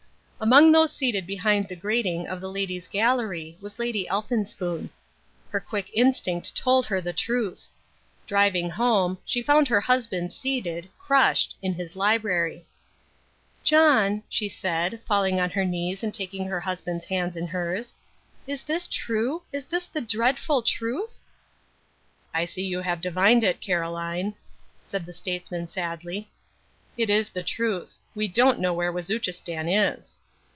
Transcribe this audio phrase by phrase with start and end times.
[0.43, 4.89] Among those seated behind the grating of the Ladies' Gallery was Lady Elphinspoon.
[5.51, 7.69] Her quick instinct told her the truth.
[8.25, 12.65] Driving home, she found her husband seated, crushed, in his library.
[13.63, 17.93] "John," she said, falling on her knees and taking her husband's hands in hers,
[18.47, 19.43] "is this true?
[19.53, 21.19] Is this the dreadful truth?"
[22.33, 24.33] "I see you have divined it, Caroline,"
[24.81, 26.31] said the statesman sadly.
[26.97, 27.99] "It is the truth.
[28.15, 30.17] We don't know where Wazuchistan is."